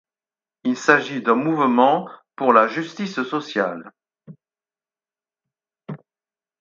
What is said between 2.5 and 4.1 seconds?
la justice sociale.